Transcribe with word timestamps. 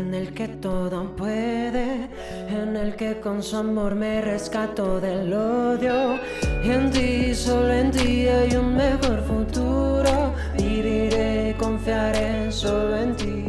en 0.00 0.14
el 0.14 0.32
que 0.32 0.48
todo 0.48 1.14
puede, 1.14 2.08
en 2.48 2.76
el 2.76 2.96
que 2.96 3.20
con 3.20 3.42
su 3.42 3.56
amor 3.56 3.94
me 3.94 4.20
rescató 4.20 5.00
del 5.00 5.32
odio. 5.32 6.18
Y 6.64 6.70
en 6.70 6.90
ti, 6.90 7.34
solo 7.34 7.72
en 7.72 7.90
ti 7.90 8.26
hay 8.26 8.56
un 8.56 8.74
mejor 8.76 9.22
futuro. 9.22 10.32
Viviré, 10.56 11.54
confiaré 11.58 12.50
solo 12.50 12.96
en 12.96 13.14
ti, 13.16 13.44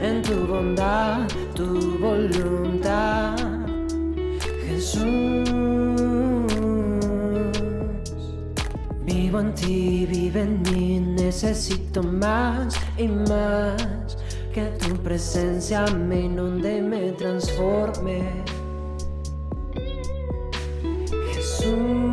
en 0.00 0.22
tu 0.22 0.46
bondad, 0.46 1.20
tu 1.54 1.98
voluntad. 1.98 3.36
Jesús. 4.66 5.48
Vivo 9.04 9.40
en 9.40 9.54
ti, 9.54 10.06
vive 10.06 10.40
en 10.42 10.62
mí, 10.62 11.00
necesito 11.00 12.02
más 12.02 12.74
y 12.98 13.06
más. 13.08 14.01
Que 14.52 14.66
tu 14.78 14.94
presencia 14.96 15.86
me 15.86 16.20
inunde 16.20 16.76
y 16.76 16.82
me 16.82 17.12
transforme. 17.12 18.44
Jesús. 21.32 22.11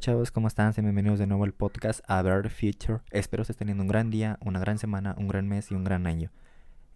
Chavos, 0.00 0.30
¿cómo 0.30 0.48
están? 0.48 0.72
Sean 0.72 0.86
bienvenidos 0.86 1.18
de 1.18 1.26
nuevo 1.26 1.44
al 1.44 1.52
podcast 1.52 2.00
A 2.08 2.22
Better 2.22 2.50
Future. 2.50 3.00
Espero 3.10 3.42
estés 3.42 3.58
teniendo 3.58 3.82
un 3.82 3.88
gran 3.88 4.08
día, 4.08 4.38
una 4.40 4.58
gran 4.58 4.78
semana, 4.78 5.14
un 5.18 5.28
gran 5.28 5.46
mes 5.46 5.70
y 5.70 5.74
un 5.74 5.84
gran 5.84 6.06
año. 6.06 6.30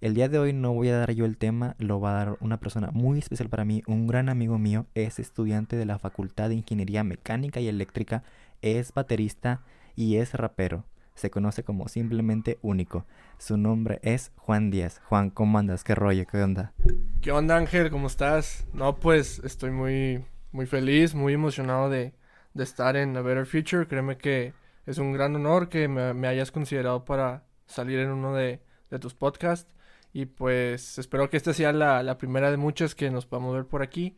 El 0.00 0.14
día 0.14 0.30
de 0.30 0.38
hoy 0.38 0.54
no 0.54 0.72
voy 0.72 0.88
a 0.88 0.96
dar 0.96 1.10
yo 1.10 1.26
el 1.26 1.36
tema, 1.36 1.76
lo 1.78 2.00
va 2.00 2.12
a 2.12 2.24
dar 2.24 2.38
una 2.40 2.60
persona 2.60 2.90
muy 2.92 3.18
especial 3.18 3.50
para 3.50 3.66
mí, 3.66 3.82
un 3.86 4.06
gran 4.06 4.30
amigo 4.30 4.58
mío, 4.58 4.86
es 4.94 5.18
estudiante 5.18 5.76
de 5.76 5.84
la 5.84 5.98
Facultad 5.98 6.48
de 6.48 6.54
Ingeniería 6.54 7.04
Mecánica 7.04 7.60
y 7.60 7.68
Eléctrica, 7.68 8.22
es 8.62 8.94
baterista 8.94 9.60
y 9.94 10.16
es 10.16 10.32
rapero. 10.32 10.86
Se 11.14 11.28
conoce 11.28 11.62
como 11.62 11.88
simplemente 11.88 12.58
único. 12.62 13.04
Su 13.36 13.58
nombre 13.58 14.00
es 14.02 14.32
Juan 14.36 14.70
Díaz. 14.70 15.02
Juan, 15.04 15.28
¿cómo 15.28 15.58
andas? 15.58 15.84
¿Qué 15.84 15.94
rollo? 15.94 16.24
¿Qué 16.26 16.42
onda? 16.42 16.72
¿Qué 17.20 17.32
onda 17.32 17.58
Ángel? 17.58 17.90
¿Cómo 17.90 18.06
estás? 18.06 18.66
No, 18.72 18.96
pues 18.96 19.42
estoy 19.44 19.72
muy, 19.72 20.24
muy 20.52 20.64
feliz, 20.64 21.14
muy 21.14 21.34
emocionado 21.34 21.90
de, 21.90 22.14
de 22.54 22.64
estar 22.64 22.96
en 22.96 23.16
A 23.16 23.22
Better 23.22 23.46
Future. 23.46 23.86
Créeme 23.86 24.16
que 24.16 24.54
es 24.86 24.98
un 24.98 25.12
gran 25.12 25.34
honor 25.36 25.68
que 25.68 25.88
me, 25.88 26.14
me 26.14 26.28
hayas 26.28 26.50
considerado 26.50 27.04
para 27.04 27.44
salir 27.66 27.98
en 27.98 28.10
uno 28.10 28.34
de, 28.34 28.60
de 28.90 28.98
tus 28.98 29.14
podcasts. 29.14 29.72
Y 30.12 30.26
pues 30.26 30.98
espero 30.98 31.28
que 31.28 31.36
esta 31.36 31.52
sea 31.52 31.72
la, 31.72 32.02
la 32.02 32.18
primera 32.18 32.50
de 32.50 32.56
muchas 32.56 32.94
que 32.94 33.10
nos 33.10 33.26
podamos 33.26 33.54
ver 33.54 33.66
por 33.66 33.82
aquí. 33.82 34.16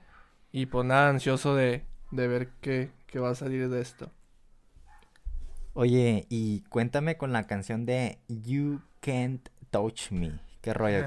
Y 0.52 0.66
pues 0.66 0.84
nada, 0.86 1.08
ansioso 1.08 1.54
de, 1.54 1.84
de 2.10 2.28
ver 2.28 2.50
qué, 2.60 2.90
qué 3.06 3.18
va 3.18 3.30
a 3.30 3.34
salir 3.34 3.68
de 3.68 3.80
esto. 3.80 4.10
Oye, 5.72 6.26
y 6.30 6.62
cuéntame 6.70 7.16
con 7.16 7.32
la 7.32 7.46
canción 7.46 7.84
de 7.84 8.18
You 8.28 8.80
Can't 9.00 9.48
Touch 9.70 10.10
Me. 10.10 10.40
¿Qué 10.62 10.72
rollo? 10.72 11.04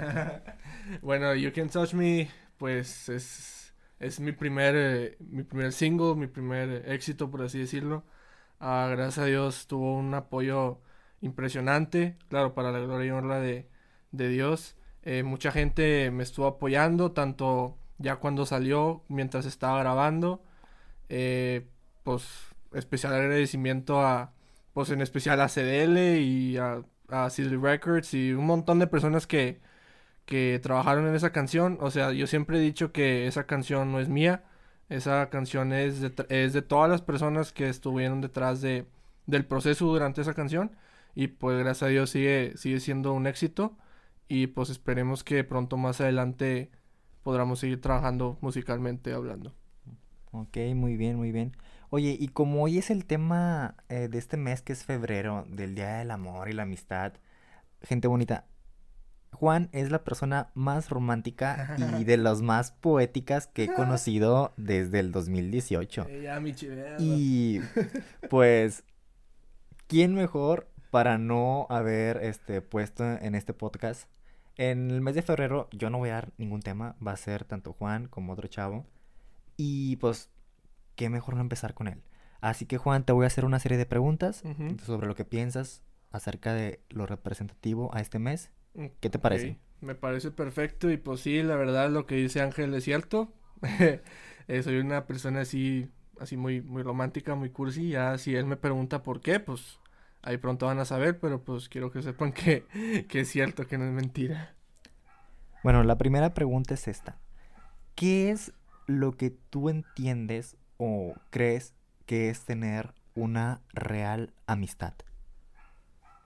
bueno, 1.02 1.34
You 1.36 1.52
Can 1.54 1.70
Touch 1.70 1.94
Me, 1.94 2.30
pues 2.58 3.10
es, 3.10 3.69
es 4.00 4.20
mi 4.20 4.32
primer, 4.32 4.76
eh, 4.76 5.18
mi 5.20 5.44
primer 5.44 5.74
single, 5.74 6.16
mi 6.16 6.28
primer 6.28 6.90
éxito, 6.90 7.30
por 7.32 7.42
así 7.44 7.60
decirlo. 7.60 8.04
Ah, 8.60 8.88
gracias 8.92 9.20
a 9.20 9.26
Dios 9.26 9.68
tuvo 9.68 9.96
un 9.96 10.14
apoyo 10.14 10.82
impresionante, 11.22 12.18
claro, 12.30 12.54
para 12.54 12.72
la 12.72 12.80
gloria 12.80 13.08
y 13.08 13.12
honra 13.12 13.40
de, 13.40 13.70
de 14.12 14.30
Dios. 14.30 14.76
Eh, 15.04 15.24
mucha 15.24 15.52
gente 15.52 16.12
me 16.12 16.24
estuvo 16.24 16.48
apoyando, 16.48 17.12
tanto 17.14 17.78
ya 17.98 18.18
cuando 18.18 18.46
salió, 18.46 19.04
mientras 19.10 19.46
estaba 19.46 19.80
grabando. 19.80 20.44
Eh, 21.10 21.68
pues 22.04 22.24
especial 22.74 23.14
agradecimiento 23.14 24.02
a, 24.02 24.34
pues 24.74 24.90
en 24.92 25.02
especial 25.02 25.42
a 25.42 25.50
CDL 25.50 26.20
y 26.20 26.58
a, 26.58 26.84
a 27.10 27.30
Silly 27.30 27.58
Records 27.58 28.14
y 28.14 28.34
un 28.34 28.46
montón 28.46 28.80
de 28.80 28.88
personas 28.88 29.28
que, 29.28 29.62
que 30.30 30.60
trabajaron 30.62 31.08
en 31.08 31.16
esa 31.16 31.32
canción. 31.32 31.80
O 31.82 31.90
sea, 31.90 32.14
yo 32.14 32.28
siempre 32.28 32.60
he 32.60 32.62
dicho 32.62 32.92
que 32.92 33.26
esa 33.28 33.48
canción 33.48 33.92
no 33.92 34.00
es 34.00 34.10
mía. 34.10 34.44
Esa 34.88 35.30
canción 35.32 35.74
es 35.74 36.02
de, 36.02 36.62
todas 36.62 36.90
las 36.90 37.02
personas 37.02 37.52
que 37.52 37.68
estuvieron 37.68 38.22
detrás 38.22 38.62
de, 38.62 38.86
del 39.26 39.46
proceso 39.46 39.88
durante 39.88 40.22
esa 40.22 40.36
canción. 40.36 40.76
Y 41.16 41.30
pues 41.30 41.58
gracias 41.58 41.84
a 41.84 41.88
Dios 41.88 42.12
sigue, 42.12 42.54
sigue 42.58 42.80
siendo 42.80 43.14
un 43.14 43.26
éxito. 43.26 43.76
Y 44.28 44.48
pues 44.48 44.70
esperemos 44.70 45.24
que 45.24 45.44
pronto 45.44 45.78
más 45.78 46.00
adelante 46.00 46.70
podamos 47.24 47.60
seguir 47.60 47.82
trabajando 47.82 48.38
musicalmente 48.42 49.14
hablando. 49.14 49.56
Ok, 50.32 50.58
muy 50.76 50.96
bien, 50.96 51.18
muy 51.18 51.32
bien. 51.32 51.58
Oye, 51.90 52.16
y 52.20 52.28
como 52.28 52.62
hoy 52.62 52.78
es 52.78 52.92
el 52.92 53.06
tema 53.06 53.78
eh, 53.90 54.10
de 54.10 54.20
este 54.20 54.38
mes 54.38 54.62
que 54.62 54.74
es 54.74 54.86
febrero, 54.86 55.46
del 55.50 55.74
Día 55.74 55.98
del 55.98 56.12
Amor 56.12 56.50
y 56.50 56.54
la 56.54 56.64
Amistad, 56.64 57.14
gente 57.82 58.08
bonita, 58.08 58.46
Juan 59.32 59.70
es 59.72 59.92
la 59.92 60.04
persona 60.04 60.50
más 60.54 60.90
romántica 60.90 61.78
y 62.00 62.04
de 62.06 62.18
las 62.18 62.42
más 62.42 62.72
poéticas 62.72 63.48
que 63.48 63.66
he 63.66 63.68
conocido 63.74 64.54
desde 64.58 65.00
el 65.00 65.12
2018. 65.12 66.08
Eh, 66.10 66.22
ya, 66.24 66.40
mi. 66.40 66.54
Y 67.00 67.60
pues, 68.30 68.84
¿quién 69.88 70.14
mejor 70.14 70.68
para 70.92 71.18
no 71.18 71.68
haber 71.70 72.18
este, 72.24 72.62
puesto 72.62 73.04
en 73.04 73.36
este 73.36 73.54
podcast? 73.54 74.10
En 74.58 74.92
el 74.92 75.00
mes 75.00 75.16
de 75.16 75.22
febrero 75.22 75.70
yo 75.72 75.90
no 75.90 76.00
voy 76.00 76.10
a 76.10 76.16
dar 76.16 76.32
ningún 76.38 76.62
tema, 76.62 76.96
va 77.06 77.14
a 77.14 77.18
ser 77.18 77.46
tanto 77.46 77.74
Juan 77.74 78.08
como 78.08 78.34
otro 78.34 78.48
chavo. 78.48 78.86
Y 79.56 79.96
pues, 79.98 80.30
qué 80.96 81.10
mejor 81.10 81.36
no 81.36 81.42
empezar 81.42 81.74
con 81.74 81.88
él. 81.88 82.02
Así 82.42 82.66
que 82.66 82.78
Juan, 82.78 83.04
te 83.04 83.14
voy 83.14 83.26
a 83.26 83.28
hacer 83.28 83.46
una 83.46 83.60
serie 83.60 83.78
de 83.78 83.86
preguntas 83.86 84.44
sobre 84.86 85.08
lo 85.08 85.16
que 85.16 85.26
piensas 85.26 85.84
acerca 86.12 86.54
de 86.54 86.82
lo 86.90 87.06
representativo 87.06 87.94
a 87.94 88.00
este 88.00 88.20
mes. 88.20 88.52
¿Qué 89.00 89.10
te 89.10 89.20
parece? 89.20 89.58
Me 89.82 89.96
parece 89.96 90.32
perfecto 90.32 90.90
y 90.90 90.98
pues 90.98 91.22
sí, 91.22 91.42
la 91.44 91.56
verdad 91.56 91.90
lo 91.90 92.06
que 92.06 92.16
dice 92.16 92.42
Ángel 92.42 92.74
es 92.74 92.84
cierto. 92.84 93.34
Eh, 94.52 94.64
soy 94.64 94.80
una 94.80 95.06
persona 95.06 95.42
así, 95.42 95.92
así 96.20 96.36
muy, 96.36 96.60
muy 96.60 96.82
romántica, 96.82 97.36
muy 97.36 97.52
cursi. 97.52 97.90
Ya 97.90 98.18
si 98.18 98.36
él 98.36 98.48
me 98.48 98.58
pregunta 98.58 99.04
por 99.04 99.22
qué, 99.22 99.40
pues 99.40 99.80
ahí 100.24 100.38
pronto 100.38 100.66
van 100.66 100.80
a 100.80 100.86
saber, 100.86 101.20
pero 101.20 101.44
pues 101.44 101.70
quiero 101.70 101.92
que 101.92 102.02
sepan 102.02 102.34
que, 102.34 102.66
que 103.08 103.20
es 103.20 103.30
cierto, 103.30 103.68
que 103.68 103.78
no 103.78 103.86
es 103.86 103.92
mentira. 103.92 104.56
Bueno, 105.64 105.84
la 105.84 106.00
primera 106.00 106.34
pregunta 106.34 106.74
es 106.74 106.88
esta. 106.88 107.20
¿Qué 107.94 108.32
es 108.32 108.52
lo 108.88 109.12
que 109.18 109.30
tú 109.30 109.70
entiendes 109.70 110.58
o 110.78 111.14
crees 111.30 111.76
que 112.08 112.30
es 112.30 112.44
tener 112.46 112.96
una 113.14 113.62
real 113.74 114.34
amistad? 114.48 114.96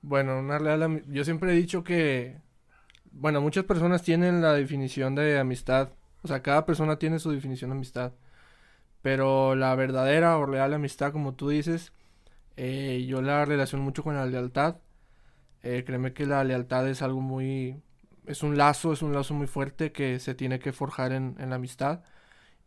Bueno, 0.03 0.37
una 0.39 0.59
real 0.59 1.03
yo 1.07 1.23
siempre 1.23 1.53
he 1.53 1.55
dicho 1.55 1.83
que, 1.83 2.37
bueno, 3.11 3.41
muchas 3.41 3.63
personas 3.65 4.03
tienen 4.03 4.41
la 4.41 4.53
definición 4.53 5.15
de 5.15 5.39
amistad, 5.39 5.91
o 6.23 6.27
sea, 6.27 6.43
cada 6.43 6.65
persona 6.65 6.99
tiene 6.99 7.19
su 7.19 7.31
definición 7.31 7.71
de 7.71 7.77
amistad, 7.77 8.13
pero 9.01 9.55
la 9.55 9.75
verdadera 9.75 10.37
o 10.37 10.45
real 10.45 10.73
amistad, 10.73 11.13
como 11.13 11.35
tú 11.35 11.49
dices, 11.49 11.93
eh, 12.57 13.05
yo 13.07 13.21
la 13.21 13.45
relaciono 13.45 13.83
mucho 13.85 14.03
con 14.03 14.15
la 14.15 14.25
lealtad. 14.27 14.77
Eh, 15.63 15.83
créeme 15.85 16.13
que 16.13 16.25
la 16.27 16.43
lealtad 16.43 16.87
es 16.89 17.01
algo 17.01 17.21
muy, 17.21 17.81
es 18.27 18.43
un 18.43 18.57
lazo, 18.57 18.93
es 18.93 19.01
un 19.03 19.13
lazo 19.13 19.33
muy 19.35 19.47
fuerte 19.47 19.91
que 19.93 20.19
se 20.19 20.35
tiene 20.35 20.59
que 20.59 20.73
forjar 20.73 21.13
en, 21.13 21.37
en 21.39 21.49
la 21.51 21.57
amistad. 21.57 22.03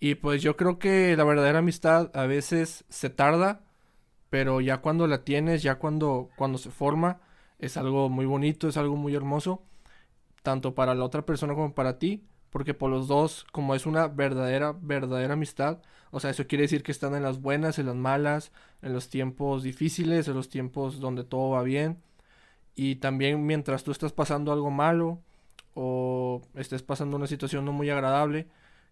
Y 0.01 0.17
pues 0.17 0.43
yo 0.43 0.57
creo 0.57 0.79
que 0.79 1.17
la 1.17 1.25
verdadera 1.25 1.61
amistad 1.61 2.11
a 2.15 2.27
veces 2.27 2.85
se 2.89 3.11
tarda, 3.11 3.63
pero 4.31 4.61
ya 4.61 4.79
cuando 4.79 5.07
la 5.07 5.25
tienes, 5.25 5.63
ya 5.63 5.77
cuando, 5.77 6.31
cuando 6.37 6.59
se 6.59 6.71
forma, 6.71 7.21
es 7.59 7.77
algo 7.77 8.09
muy 8.09 8.27
bonito, 8.27 8.69
es 8.69 8.77
algo 8.77 8.97
muy 8.97 9.15
hermoso, 9.15 9.63
tanto 10.43 10.75
para 10.75 10.95
la 10.95 11.05
otra 11.05 11.27
persona 11.27 11.55
como 11.55 11.75
para 11.75 11.99
ti, 11.99 12.25
porque 12.51 12.75
por 12.75 12.91
los 12.91 13.09
dos, 13.09 13.47
como 13.53 13.75
es 13.75 13.87
una 13.87 14.09
verdadera, 14.09 14.75
verdadera 14.81 15.35
amistad, 15.35 15.83
o 16.11 16.21
sea, 16.21 16.31
eso 16.31 16.47
quiere 16.47 16.63
decir 16.63 16.83
que 16.83 16.93
están 16.93 17.15
en 17.15 17.23
las 17.23 17.41
buenas, 17.41 17.79
en 17.79 17.87
las 17.87 17.97
malas, 17.97 18.53
en 18.83 18.93
los 18.93 19.09
tiempos 19.09 19.63
difíciles, 19.63 20.29
en 20.29 20.35
los 20.35 20.49
tiempos 20.49 21.01
donde 21.01 21.25
todo 21.25 21.51
va 21.51 21.63
bien, 21.63 21.99
y 22.75 22.97
también 22.97 23.47
mientras 23.47 23.85
tú 23.85 23.91
estás 23.91 24.13
pasando 24.13 24.53
algo 24.53 24.71
malo 24.71 25.21
o 25.75 26.43
estés 26.55 26.83
pasando 26.83 27.17
una 27.17 27.27
situación 27.27 27.65
no 27.65 27.73
muy 27.73 27.91
agradable, 27.91 28.49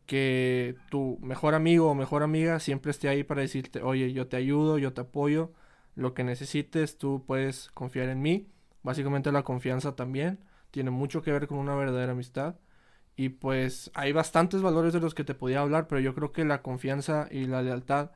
que 0.06 0.76
tu 0.90 1.18
mejor 1.22 1.54
amigo 1.54 1.90
o 1.90 1.94
mejor 1.94 2.22
amiga 2.22 2.60
siempre 2.60 2.90
esté 2.90 3.08
ahí 3.08 3.24
para 3.24 3.40
decirte, 3.42 3.82
oye, 3.82 4.12
yo 4.12 4.26
te 4.26 4.36
ayudo, 4.36 4.78
yo 4.78 4.92
te 4.92 5.02
apoyo, 5.02 5.52
lo 5.94 6.14
que 6.14 6.24
necesites, 6.24 6.98
tú 6.98 7.24
puedes 7.26 7.70
confiar 7.72 8.08
en 8.08 8.20
mí. 8.22 8.48
Básicamente 8.84 9.32
la 9.32 9.42
confianza 9.42 9.96
también 9.96 10.38
tiene 10.70 10.90
mucho 10.90 11.22
que 11.22 11.32
ver 11.32 11.48
con 11.48 11.58
una 11.58 11.74
verdadera 11.74 12.12
amistad. 12.12 12.54
Y 13.16 13.30
pues 13.30 13.90
hay 13.94 14.12
bastantes 14.12 14.62
valores 14.62 14.92
de 14.92 15.00
los 15.00 15.14
que 15.14 15.24
te 15.24 15.34
podía 15.34 15.60
hablar, 15.60 15.88
pero 15.88 16.00
yo 16.00 16.14
creo 16.14 16.30
que 16.30 16.44
la 16.44 16.62
confianza 16.62 17.26
y 17.30 17.46
la 17.46 17.62
lealtad 17.62 18.12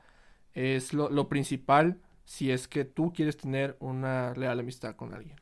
es 0.54 0.92
lo, 0.92 1.08
lo 1.08 1.28
principal 1.28 2.00
si 2.24 2.50
es 2.50 2.68
que 2.68 2.84
tú 2.84 3.12
quieres 3.12 3.36
tener 3.36 3.76
una 3.80 4.34
leal 4.34 4.60
amistad 4.60 4.94
con 4.94 5.14
alguien. 5.14 5.36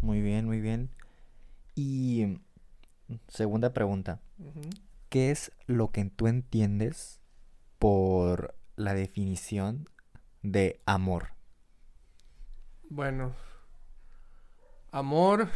Muy 0.00 0.22
bien, 0.22 0.46
muy 0.46 0.60
bien. 0.60 0.90
Y 1.74 2.38
segunda 3.28 3.72
pregunta. 3.72 4.20
¿Qué 5.08 5.30
es 5.30 5.52
lo 5.66 5.90
que 5.90 6.04
tú 6.04 6.28
entiendes 6.28 7.20
por 7.78 8.54
la 8.76 8.94
definición 8.94 9.88
de 10.42 10.80
amor? 10.86 11.30
Bueno, 12.88 13.32
amor 14.92 15.48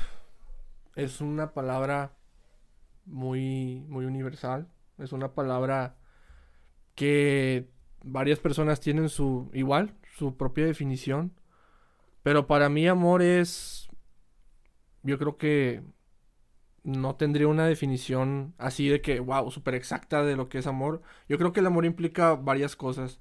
es 0.97 1.21
una 1.21 1.53
palabra 1.53 2.13
muy, 3.07 3.85
muy 3.89 4.05
universal. 4.05 4.69
Es 4.99 5.13
una 5.13 5.35
palabra 5.35 5.97
que 6.95 7.69
varias 8.05 8.39
personas 8.39 8.81
tienen 8.81 9.09
su 9.09 9.51
igual, 9.53 9.95
su 10.17 10.37
propia 10.37 10.67
definición. 10.67 11.33
Pero 12.23 12.47
para 12.47 12.69
mí 12.69 12.87
amor 12.89 13.23
es, 13.23 13.89
yo 15.03 15.19
creo 15.19 15.37
que 15.37 15.83
no 16.85 17.17
tendría 17.17 17.49
una 17.49 17.67
definición 17.67 18.55
así 18.59 18.89
de 18.89 19.01
que, 19.01 19.21
wow, 19.21 19.51
súper 19.51 19.75
exacta 19.75 20.23
de 20.23 20.37
lo 20.37 20.49
que 20.49 20.59
es 20.59 20.67
amor. 20.67 21.03
Yo 21.29 21.39
creo 21.39 21.53
que 21.53 21.61
el 21.61 21.67
amor 21.67 21.85
implica 21.85 22.35
varias 22.35 22.77
cosas. 22.77 23.21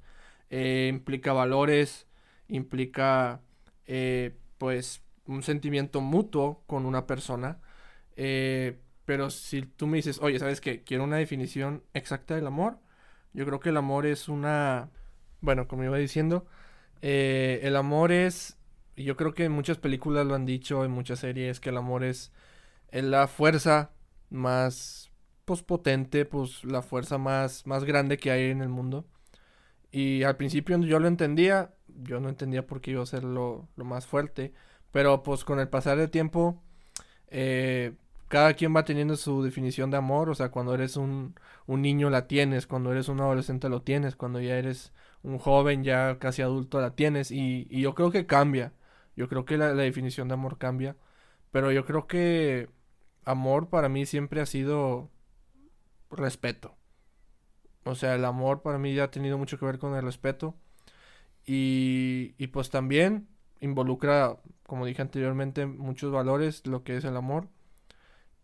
Eh, 0.50 0.88
implica 0.90 1.34
valores, 1.34 2.08
implica, 2.48 3.42
eh, 3.88 4.38
pues, 4.58 5.03
un 5.26 5.44
sentimiento 5.44 6.02
mutuo 6.02 6.64
con 6.68 6.86
una 6.86 7.08
persona. 7.08 7.60
Eh, 8.16 8.80
pero 9.06 9.30
si 9.30 9.64
tú 9.64 9.88
me 9.88 9.98
dices, 9.98 10.20
oye, 10.22 10.40
¿sabes 10.40 10.62
qué? 10.62 10.84
Quiero 10.84 11.04
una 11.04 11.18
definición 11.18 11.84
exacta 11.94 12.36
del 12.36 12.48
amor. 12.48 12.80
Yo 13.34 13.46
creo 13.46 13.60
que 13.60 13.70
el 13.70 13.78
amor 13.78 14.06
es 14.06 14.30
una... 14.30 14.90
Bueno, 15.42 15.68
como 15.68 15.84
iba 15.84 15.98
diciendo, 15.98 16.46
eh, 17.02 17.60
el 17.64 17.76
amor 17.76 18.12
es... 18.12 18.58
Yo 18.96 19.18
creo 19.18 19.34
que 19.34 19.46
en 19.46 19.52
muchas 19.52 19.78
películas 19.80 20.26
lo 20.26 20.36
han 20.36 20.46
dicho, 20.46 20.86
en 20.86 20.92
muchas 20.92 21.20
series, 21.20 21.60
que 21.60 21.70
el 21.70 21.78
amor 21.78 22.04
es, 22.04 22.32
es 22.90 23.04
la 23.04 23.28
fuerza 23.28 23.92
más 24.30 25.12
pues, 25.46 25.64
potente, 25.64 26.26
pues 26.26 26.64
la 26.64 26.82
fuerza 26.82 27.18
más, 27.18 27.66
más 27.68 27.84
grande 27.86 28.18
que 28.18 28.32
hay 28.32 28.52
en 28.52 28.62
el 28.62 28.70
mundo. 28.70 29.06
Y 29.92 30.24
al 30.24 30.38
principio 30.38 30.78
yo 30.80 31.00
lo 31.00 31.08
entendía, 31.08 31.74
yo 31.88 32.20
no 32.20 32.30
entendía 32.30 32.66
por 32.66 32.82
qué 32.82 32.92
iba 32.92 33.04
a 33.04 33.06
ser 33.06 33.24
lo, 33.24 33.68
lo 33.76 33.86
más 33.86 34.08
fuerte, 34.08 34.54
pero 34.94 35.24
pues 35.24 35.44
con 35.44 35.60
el 35.60 35.70
pasar 35.70 35.98
del 35.98 36.12
tiempo, 36.12 36.62
eh, 37.30 37.94
cada 38.28 38.54
quien 38.54 38.76
va 38.76 38.86
teniendo 38.86 39.16
su 39.18 39.44
definición 39.44 39.92
de 39.92 39.98
amor, 39.98 40.30
o 40.30 40.36
sea, 40.36 40.52
cuando 40.52 40.74
eres 40.76 40.98
un, 40.98 41.36
niño 41.68 42.12
la 42.12 42.28
tienes, 42.28 42.68
cuando 42.68 42.92
eres 42.92 43.10
un 43.10 43.20
adolescente 43.20 43.70
lo 43.70 43.82
tienes, 43.82 44.16
cuando 44.16 44.40
ya 44.40 44.56
eres 44.56 44.94
un 45.24 45.40
joven 45.40 45.84
ya 45.84 46.20
casi 46.20 46.44
adulto 46.44 46.80
la 46.80 46.96
tienes 46.96 47.32
y, 47.32 47.66
yo 47.70 47.96
creo 47.96 48.12
que 48.12 48.28
cambia, 48.28 48.74
yo 49.16 49.28
creo 49.30 49.46
que 49.46 49.58
la, 49.58 49.74
definición 49.74 50.28
de 50.28 50.36
amor 50.36 50.60
cambia, 50.60 50.96
pero 51.52 51.72
yo 51.72 51.86
creo 51.86 52.08
que 52.08 52.70
amor 53.26 53.70
para 53.70 53.90
mí 53.90 54.06
siempre 54.06 54.42
ha 54.42 54.46
sido 54.46 55.10
respeto. 56.12 56.76
O 57.84 57.96
sea, 57.96 58.16
el 58.16 58.26
amor 58.26 58.62
para 58.62 58.78
mí 58.78 58.94
ya 58.94 59.06
ha 59.06 59.12
tenido 59.12 59.38
mucho 59.40 59.58
que 59.60 59.66
ver 59.66 59.80
con 59.80 59.96
el 59.96 60.04
respeto. 60.04 60.56
Y, 61.46 62.36
y 62.38 62.48
pues 62.48 62.70
también 62.70 63.28
involucra, 63.64 64.38
como 64.68 64.86
dije 64.86 65.02
anteriormente, 65.02 65.66
muchos 65.66 66.12
valores, 66.12 66.66
lo 66.68 66.84
que 66.84 66.98
es 66.98 67.06
el 67.06 67.18
amor. 67.18 67.48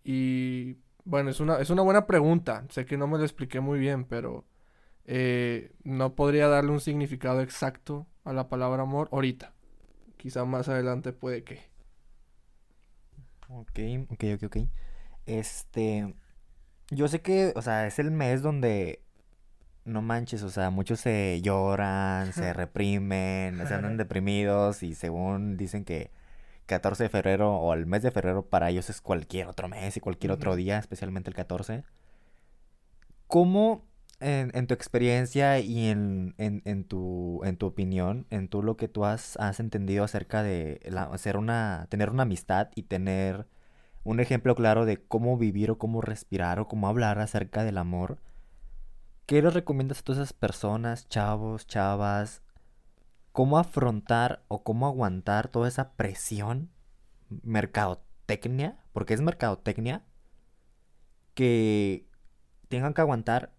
Y 0.04 0.78
bueno, 1.06 1.30
es 1.30 1.40
una, 1.40 1.60
es 1.60 1.70
una 1.70 1.82
buena 1.82 2.08
pregunta. 2.08 2.66
Sé 2.70 2.86
que 2.86 2.98
no 2.98 3.08
me 3.08 3.18
lo 3.18 3.24
expliqué 3.24 3.60
muy 3.60 3.80
bien, 3.80 4.06
pero 4.06 4.46
eh, 5.06 5.72
no 5.84 6.16
podría 6.16 6.48
darle 6.48 6.72
un 6.72 6.82
significado 6.82 7.42
exacto 7.42 8.08
a 8.24 8.34
la 8.34 8.48
palabra 8.50 8.84
amor 8.84 9.10
ahorita. 9.12 9.54
Quizá 10.18 10.46
más 10.46 10.70
adelante 10.70 11.14
puede 11.14 11.44
que. 11.44 11.62
Ok, 13.50 13.80
ok, 14.12 14.24
ok, 14.36 14.44
ok. 14.44 14.58
Este. 15.26 16.14
Yo 16.92 17.08
sé 17.08 17.22
que, 17.22 17.54
o 17.56 17.62
sea, 17.62 17.88
es 17.88 18.00
el 18.00 18.12
mes 18.12 18.42
donde. 18.42 19.02
No 19.86 20.02
manches, 20.02 20.44
o 20.44 20.50
sea, 20.50 20.70
muchos 20.70 21.00
se 21.00 21.42
lloran, 21.42 22.34
se 22.34 22.54
reprimen, 22.54 23.66
se 23.68 23.74
andan 23.74 23.98
deprimidos 23.98 24.84
y 24.84 24.96
según 24.96 25.58
dicen 25.58 25.86
que 25.86 26.12
14 26.68 27.04
de 27.04 27.10
febrero 27.10 27.56
o 27.56 27.74
el 27.74 27.86
mes 27.86 28.04
de 28.04 28.12
febrero 28.12 28.46
para 28.46 28.70
ellos 28.70 28.90
es 28.90 29.02
cualquier 29.02 29.48
otro 29.48 29.68
mes 29.68 29.98
y 29.98 30.00
cualquier 30.00 30.32
otro 30.32 30.56
día, 30.56 30.78
especialmente 30.78 31.30
el 31.30 31.36
14. 31.36 31.84
¿Cómo 33.28 33.90
en, 34.20 34.68
tu 34.68 34.74
experiencia 34.74 35.60
y 35.60 35.88
en, 35.88 36.34
tu, 36.88 37.42
en 37.44 37.58
tu 37.58 37.66
opinión, 37.66 38.26
en 38.30 38.50
tú 38.50 38.64
lo 38.64 38.78
que 38.78 38.88
tú 38.88 39.06
has, 39.06 39.38
entendido 39.60 40.04
acerca 40.04 40.44
de 40.44 40.82
hacer 41.12 41.38
una, 41.38 41.88
tener 41.90 42.10
una 42.10 42.24
amistad 42.24 42.70
y 42.76 42.84
tener 42.84 43.48
un 44.04 44.20
ejemplo 44.20 44.56
claro 44.56 44.86
de 44.86 44.98
cómo 44.98 45.38
vivir 45.38 45.72
o 45.72 45.78
cómo 45.78 46.02
respirar 46.02 46.60
o 46.60 46.68
cómo 46.68 46.88
hablar 46.88 47.20
acerca 47.20 47.64
del 47.64 47.78
amor, 47.78 48.20
¿qué 49.30 49.44
les 49.44 49.54
recomiendas 49.54 50.00
a 50.00 50.02
todas 50.02 50.24
esas 50.24 50.34
personas, 50.34 51.08
chavos, 51.08 51.68
chavas, 51.68 52.42
cómo 53.32 53.60
afrontar 53.60 54.44
o 54.48 54.64
cómo 54.64 54.88
aguantar 54.88 55.50
toda 55.50 55.68
esa 55.68 55.92
presión 55.92 56.72
mercadotecnia, 57.44 58.80
porque 58.92 59.14
es 59.14 59.22
mercadotecnia, 59.22 60.04
que 61.36 62.08
tengan 62.70 62.96
que 62.96 63.02
aguantar 63.02 63.54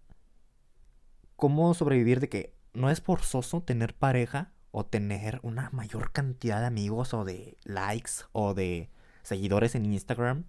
cómo 1.37 1.73
sobrevivir 1.75 2.19
de 2.19 2.29
que 2.29 2.57
no 2.75 2.91
es 2.91 3.01
forzoso 3.01 3.63
tener 3.63 3.95
pareja 3.95 4.51
o 4.73 4.85
tener 4.85 5.39
una 5.45 5.71
mayor 5.71 6.11
cantidad 6.11 6.59
de 6.59 6.67
amigos 6.67 7.15
o 7.15 7.25
de 7.25 7.59
likes 7.63 8.25
o 8.33 8.55
de 8.55 8.91
seguidores 9.23 9.77
en 9.77 9.87
Instagram 9.87 10.47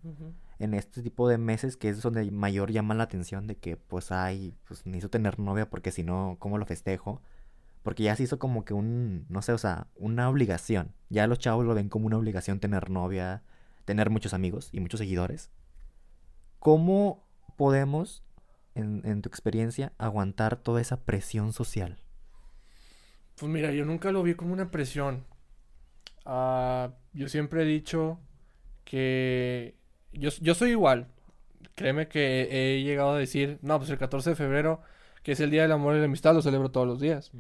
en 0.64 0.74
este 0.74 1.02
tipo 1.02 1.28
de 1.28 1.38
meses 1.38 1.78
que 1.78 1.90
es 1.90 2.02
donde 2.02 2.30
mayor 2.32 2.72
llama 2.72 2.94
la 2.94 3.04
atención 3.04 3.48
de 3.48 3.56
que 3.58 3.78
pues 3.78 4.12
hay 4.12 4.54
pues 4.68 4.86
necesito 4.86 5.10
tener 5.10 5.40
novia 5.40 5.70
porque 5.70 5.92
si 5.92 6.04
no 6.04 6.38
cómo 6.40 6.58
lo 6.58 6.66
festejo 6.66 7.22
porque 7.84 8.04
ya 8.04 8.16
se 8.16 8.24
hizo 8.24 8.40
como 8.40 8.64
que 8.64 8.74
un, 8.74 9.26
no 9.30 9.42
sé, 9.42 9.54
o 9.54 9.58
sea, 9.58 9.88
una 9.96 10.30
obligación. 10.30 10.94
Ya 11.10 11.28
los 11.28 11.40
chavos 11.40 11.66
lo 11.66 11.74
ven 11.74 11.90
como 11.90 12.08
una 12.08 12.18
obligación 12.18 12.60
tener 12.60 12.90
novia, 12.90 13.44
tener 13.86 14.10
muchos 14.10 14.34
amigos 14.34 14.70
y 14.72 14.80
muchos 14.80 15.00
seguidores. 15.00 15.50
¿Cómo 16.60 17.26
podemos, 17.58 18.24
en, 18.76 19.22
tu 19.22 19.30
experiencia, 19.30 19.94
aguantar 19.98 20.58
toda 20.58 20.80
esa 20.80 21.04
presión 21.04 21.54
social? 21.54 21.98
Pues 23.36 23.52
mira, 23.52 23.72
yo 23.72 23.84
nunca 23.84 24.12
lo 24.12 24.22
vi 24.22 24.36
como 24.36 24.54
una 24.54 24.70
presión. 24.70 25.26
Ah, 26.24 26.92
yo 27.14 27.28
siempre 27.30 27.64
he 27.64 27.66
dicho 27.66 28.20
que 28.84 29.76
yo, 30.14 30.30
yo 30.42 30.56
soy 30.56 30.72
igual. 30.72 31.08
Créeme 31.76 32.08
que 32.08 32.48
he 32.52 32.84
llegado 32.84 33.12
a 33.12 33.18
decir, 33.18 33.60
no, 33.62 33.78
pues 33.78 33.90
el 33.90 33.98
14 33.98 34.32
de 34.32 34.36
febrero, 34.36 34.82
que 35.24 35.34
es 35.34 35.40
el 35.40 35.52
Día 35.52 35.64
del 35.64 35.72
Amor 35.72 35.96
y 35.96 36.00
la 36.00 36.06
Amistad, 36.06 36.34
lo 36.34 36.42
celebro 36.42 36.72
todos 36.72 36.88
los 36.88 37.00
días 37.00 37.32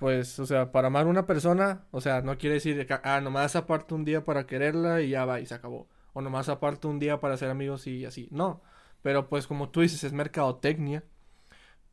pues, 0.00 0.38
o 0.38 0.46
sea, 0.46 0.72
para 0.72 0.88
amar 0.88 1.04
a 1.06 1.10
una 1.10 1.26
persona, 1.26 1.84
o 1.90 2.00
sea, 2.00 2.22
no 2.22 2.38
quiere 2.38 2.54
decir 2.54 2.86
que, 2.86 2.98
ah, 3.04 3.20
nomás 3.20 3.54
aparto 3.54 3.94
un 3.94 4.06
día 4.06 4.24
para 4.24 4.46
quererla 4.46 5.02
y 5.02 5.10
ya 5.10 5.26
va 5.26 5.40
y 5.40 5.46
se 5.46 5.54
acabó. 5.54 5.88
O 6.14 6.22
nomás 6.22 6.48
aparto 6.48 6.88
un 6.88 6.98
día 6.98 7.20
para 7.20 7.36
ser 7.36 7.50
amigos 7.50 7.86
y 7.86 8.06
así. 8.06 8.26
No. 8.30 8.62
Pero 9.02 9.28
pues 9.28 9.46
como 9.46 9.68
tú 9.68 9.82
dices, 9.82 10.02
es 10.04 10.14
mercadotecnia. 10.14 11.04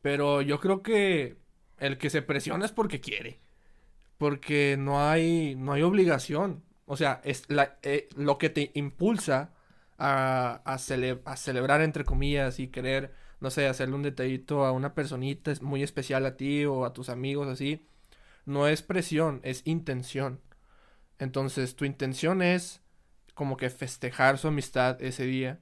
Pero 0.02 0.42
yo 0.42 0.58
creo 0.60 0.82
que 0.82 1.36
el 1.78 1.98
que 1.98 2.08
se 2.10 2.22
presiona 2.22 2.64
es 2.64 2.72
porque 2.72 3.00
quiere. 3.00 3.40
Porque 4.18 4.76
no 4.78 5.02
hay, 5.06 5.54
no 5.56 5.74
hay 5.74 5.82
obligación. 5.82 6.64
O 6.86 6.96
sea, 6.96 7.20
es 7.24 7.44
la, 7.48 7.78
eh, 7.82 8.08
lo 8.16 8.38
que 8.38 8.48
te 8.48 8.70
impulsa 8.74 9.52
a, 9.98 10.62
a, 10.64 10.74
a 10.74 11.36
celebrar, 11.36 11.80
entre 11.82 12.04
comillas, 12.04 12.60
y 12.60 12.68
querer, 12.68 13.12
no 13.40 13.50
sé, 13.50 13.66
hacerle 13.68 13.96
un 13.96 14.02
detallito 14.02 14.64
a 14.64 14.72
una 14.72 14.94
personita 14.94 15.52
muy 15.62 15.82
especial 15.82 16.26
a 16.26 16.36
ti 16.36 16.64
o 16.66 16.84
a 16.84 16.92
tus 16.92 17.08
amigos, 17.08 17.48
así 17.48 17.86
no 18.46 18.68
es 18.68 18.82
presión, 18.82 19.40
es 19.44 19.62
intención. 19.66 20.40
Entonces, 21.18 21.76
tu 21.76 21.84
intención 21.84 22.42
es 22.42 22.82
como 23.34 23.56
que 23.56 23.70
festejar 23.70 24.38
su 24.38 24.48
amistad 24.48 25.00
ese 25.02 25.24
día. 25.24 25.60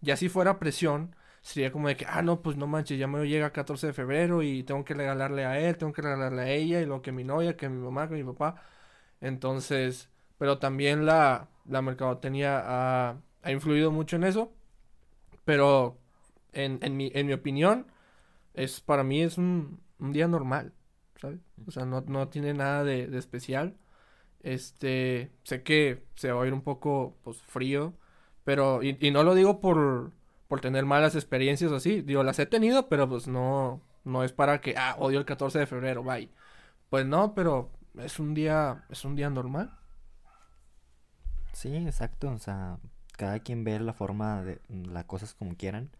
Ya 0.00 0.16
si 0.16 0.28
fuera 0.28 0.58
presión, 0.58 1.16
sería 1.42 1.72
como 1.72 1.88
de 1.88 1.96
que, 1.96 2.06
ah, 2.08 2.22
no, 2.22 2.42
pues 2.42 2.56
no 2.56 2.66
manches, 2.66 2.98
ya 2.98 3.06
me 3.08 3.26
llega 3.28 3.52
14 3.52 3.88
de 3.88 3.92
febrero 3.92 4.42
y 4.42 4.62
tengo 4.64 4.84
que 4.84 4.94
regalarle 4.94 5.44
a 5.46 5.60
él, 5.60 5.76
tengo 5.78 5.92
que 5.92 6.02
regalarle 6.02 6.42
a 6.42 6.50
ella 6.50 6.80
y 6.80 6.86
lo 6.86 7.02
que 7.02 7.12
mi 7.12 7.24
novia, 7.24 7.56
que 7.56 7.68
mi 7.68 7.82
mamá, 7.82 8.08
que 8.08 8.14
mi 8.16 8.24
papá. 8.24 8.62
Entonces, 9.20 10.10
pero 10.38 10.58
también 10.58 11.06
la, 11.06 11.48
la 11.66 11.82
mercadotecnia 11.82 12.62
ha, 12.64 13.16
ha 13.42 13.52
influido 13.52 13.90
mucho 13.90 14.16
en 14.16 14.24
eso. 14.24 14.52
Pero 15.44 15.98
en, 16.52 16.78
en, 16.82 16.96
mi, 16.96 17.10
en 17.14 17.26
mi 17.26 17.32
opinión, 17.32 17.86
es 18.54 18.80
para 18.80 19.04
mí 19.04 19.22
es 19.22 19.38
un, 19.38 19.80
un 19.98 20.12
día 20.12 20.28
normal. 20.28 20.72
O 21.66 21.70
sea, 21.70 21.84
no, 21.86 22.28
tiene 22.28 22.54
nada 22.54 22.84
de, 22.84 23.16
especial. 23.16 23.76
Este, 24.42 25.30
sé 25.44 25.62
que 25.62 26.04
se 26.16 26.32
va 26.32 26.42
a 26.42 26.46
ir 26.46 26.52
un 26.52 26.62
poco, 26.62 27.16
pues, 27.22 27.40
frío, 27.42 27.94
pero, 28.44 28.82
y, 28.82 29.10
no 29.12 29.22
lo 29.22 29.34
digo 29.34 29.60
por, 29.60 30.12
por 30.48 30.60
tener 30.60 30.84
malas 30.84 31.14
experiencias 31.14 31.70
así, 31.70 32.02
digo, 32.02 32.24
las 32.24 32.40
he 32.40 32.46
tenido, 32.46 32.88
pero 32.88 33.08
pues 33.08 33.28
no, 33.28 33.80
no 34.04 34.24
es 34.24 34.32
para 34.32 34.60
que, 34.60 34.74
ah, 34.76 34.96
odio 34.98 35.20
el 35.20 35.24
14 35.24 35.60
de 35.60 35.66
febrero, 35.66 36.02
bye. 36.02 36.28
Pues 36.90 37.06
no, 37.06 37.34
pero 37.34 37.70
es 37.98 38.18
un 38.18 38.34
día, 38.34 38.84
es 38.90 39.04
un 39.04 39.14
día 39.14 39.30
normal. 39.30 39.78
Sí, 41.52 41.76
exacto. 41.76 42.30
O 42.30 42.38
sea, 42.38 42.78
cada 43.22 43.38
quien 43.38 43.62
ve 43.62 43.78
la 43.78 43.92
forma 43.92 44.42
de 44.42 44.60
las 44.68 45.04
cosas 45.04 45.32
como 45.32 45.56
quieran. 45.56 45.90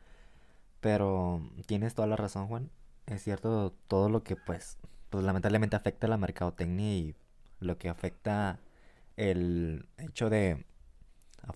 Pero 0.81 1.41
tienes 1.67 1.95
toda 1.95 2.09
la 2.09 2.17
razón, 2.17 2.49
Juan. 2.49 2.69
Es 3.07 3.23
cierto 3.23 3.73
todo 3.87 4.09
lo 4.09 4.25
que 4.25 4.35
pues, 4.35 4.76
pues 5.09 5.23
lamentablemente 5.23 5.76
afecta 5.76 6.09
a 6.09 6.11
la 6.11 6.17
mercadotecnia 6.17 6.95
y 6.95 7.14
lo 7.61 7.79
que 7.79 7.88
afecta 7.88 8.59
el 9.17 9.87
hecho 9.99 10.31
de 10.31 10.64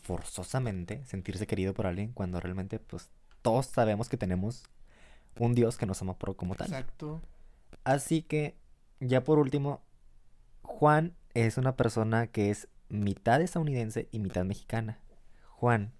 forzosamente 0.03 1.05
sentirse 1.05 1.49
querido 1.49 1.75
por 1.75 1.89
alguien 1.89 2.13
cuando 2.13 2.39
realmente 2.39 2.79
pues 2.79 3.11
todos 3.43 3.67
sabemos 3.67 4.09
que 4.09 4.17
tenemos 4.17 4.63
un 5.37 5.57
Dios 5.57 5.79
que 5.79 5.87
nos 5.87 6.01
ama 6.01 6.17
por 6.17 6.37
como 6.37 6.55
tal. 6.55 6.69
Exacto. 6.69 7.21
Así 7.83 8.23
que 8.23 8.55
ya 9.01 9.25
por 9.25 9.41
último, 9.41 9.83
Juan 10.63 11.17
es 11.35 11.59
una 11.59 11.75
persona 11.75 12.29
que 12.29 12.51
es 12.51 12.69
mitad 12.89 13.43
estadounidense 13.43 14.09
y 14.13 14.21
mitad 14.21 14.45
mexicana. 14.45 15.01
Juan, 15.57 15.95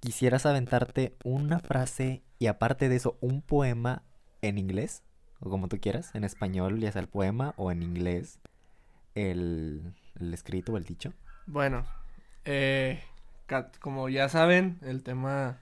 ¿quisieras 0.00 0.44
aventarte 0.44 1.16
una 1.22 1.60
frase 1.60 2.24
y 2.40 2.48
aparte 2.48 2.88
de 2.88 2.96
eso 2.96 3.16
un 3.20 3.40
poema 3.40 4.02
en 4.42 4.58
inglés? 4.58 5.04
O 5.38 5.50
como 5.50 5.68
tú 5.68 5.78
quieras, 5.78 6.12
en 6.16 6.24
español, 6.24 6.80
ya 6.80 6.90
sea 6.90 7.02
el 7.02 7.08
poema 7.08 7.54
o 7.58 7.70
en 7.70 7.84
inglés, 7.84 8.40
el, 9.14 9.94
escrito 10.32 10.72
o 10.72 10.78
el 10.78 10.82
dicho. 10.82 11.12
Bueno, 11.46 11.86
eh, 12.44 13.04
como 13.78 14.08
ya 14.08 14.28
saben, 14.28 14.80
el 14.82 15.04
tema 15.04 15.60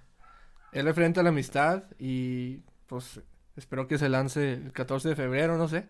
es 0.72 0.82
referente 0.82 1.20
a 1.20 1.24
la 1.24 1.28
amistad 1.28 1.82
y 1.98 2.62
pues 2.86 3.20
espero 3.54 3.86
que 3.86 3.98
se 3.98 4.08
lance 4.08 4.54
el 4.54 4.72
14 4.72 5.10
de 5.10 5.16
febrero, 5.16 5.58
no 5.58 5.68
sé. 5.68 5.88